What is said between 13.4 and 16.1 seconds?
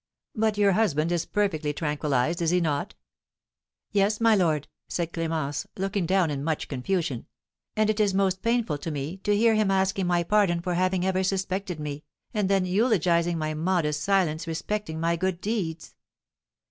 modest silence respecting my good deeds."